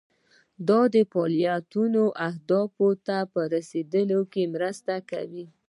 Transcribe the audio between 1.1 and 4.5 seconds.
فعالیتونه اهدافو ته په رسیدو کې